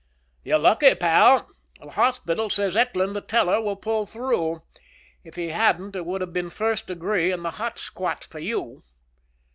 [0.43, 1.51] "You're lucky, pal.
[1.79, 4.63] The hospital says Eckland the teller will pull through.
[5.23, 8.81] If he hadn't, it would have been first degree and the hot squat for you."